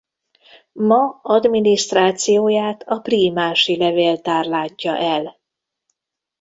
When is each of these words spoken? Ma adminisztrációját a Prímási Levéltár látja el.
Ma 0.73 1.15
adminisztrációját 1.21 2.81
a 2.83 2.99
Prímási 2.99 3.77
Levéltár 3.77 4.45
látja 4.45 4.97
el. 4.97 5.39